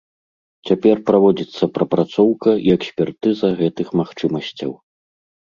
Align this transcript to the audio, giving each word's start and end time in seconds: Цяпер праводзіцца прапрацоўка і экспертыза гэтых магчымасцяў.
Цяпер 0.69 0.95
праводзіцца 1.09 1.63
прапрацоўка 1.75 2.49
і 2.69 2.73
экспертыза 2.77 3.53
гэтых 3.61 3.87
магчымасцяў. 4.03 4.71